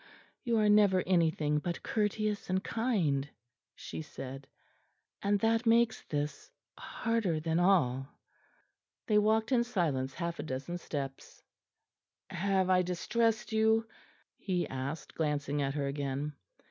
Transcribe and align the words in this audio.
"You 0.43 0.57
are 0.57 0.67
never 0.67 1.03
anything 1.05 1.59
but 1.59 1.83
courteous 1.83 2.49
and 2.49 2.63
kind," 2.63 3.29
she 3.75 4.01
said, 4.01 4.47
"and 5.21 5.39
that 5.41 5.67
makes 5.67 6.01
this 6.05 6.49
harder 6.75 7.39
than 7.39 7.59
all." 7.59 8.07
They 9.05 9.19
walked 9.19 9.51
in 9.51 9.63
silence 9.63 10.15
half 10.15 10.39
a 10.39 10.43
dozen 10.43 10.79
steps. 10.79 11.43
"Have 12.31 12.67
I 12.67 12.81
distressed 12.81 13.51
you?" 13.51 13.87
he 14.39 14.67
asked, 14.67 15.13
glancing 15.13 15.61
at 15.61 15.75
her 15.75 15.85
again. 15.85 16.33